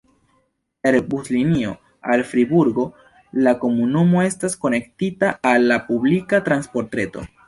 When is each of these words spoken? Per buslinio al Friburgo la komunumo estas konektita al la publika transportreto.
Per 0.85 0.95
buslinio 1.09 1.73
al 2.13 2.23
Friburgo 2.29 2.85
la 3.47 3.53
komunumo 3.65 4.23
estas 4.29 4.57
konektita 4.65 5.31
al 5.51 5.69
la 5.73 5.79
publika 5.91 6.41
transportreto. 6.49 7.25